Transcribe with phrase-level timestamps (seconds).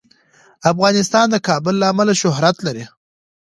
[0.71, 2.85] افغانستان د کابل له امله شهرت لري.